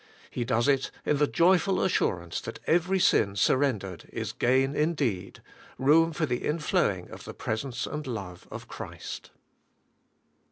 He 0.31 0.43
does 0.43 0.67
it 0.67 0.89
in 1.05 1.17
the 1.17 1.27
joyful 1.27 1.79
assurance 1.79 2.41
that 2.41 2.59
every 2.65 2.97
sin 2.97 3.35
surrendered 3.35 4.09
is 4.11 4.31
gain 4.31 4.73
indeed,— 4.75 5.43
room 5.77 6.11
for 6.11 6.25
the 6.25 6.43
inflow 6.43 6.91
ing 6.91 7.11
of 7.11 7.23
the 7.23 7.35
presence 7.35 7.85
and 7.85 8.03
the 8.05 8.09
love 8.09 8.47
of 8.49 8.67
Christ. 8.67 9.29